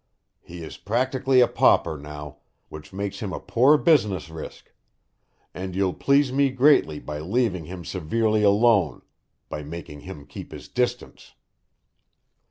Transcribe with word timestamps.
He 0.41 0.63
is 0.63 0.77
practically 0.77 1.41
a 1.41 1.47
pauper 1.47 1.95
now, 1.95 2.37
which 2.69 2.91
makes 2.91 3.19
him 3.19 3.31
a 3.31 3.39
poor 3.39 3.77
business 3.77 4.31
risk, 4.31 4.73
and 5.53 5.75
you'll 5.75 5.93
please 5.93 6.31
me 6.33 6.49
greatly 6.49 6.99
by 6.99 7.19
leaving 7.19 7.65
him 7.65 7.85
severely 7.85 8.41
alone 8.41 9.03
by 9.47 9.61
making 9.61 9.99
him 9.99 10.25
keep 10.25 10.53
his 10.53 10.67
distance." 10.67 11.35